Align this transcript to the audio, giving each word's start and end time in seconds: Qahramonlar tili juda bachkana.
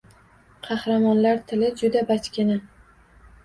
Qahramonlar 0.67 1.39
tili 1.53 1.71
juda 1.85 2.05
bachkana. 2.11 2.61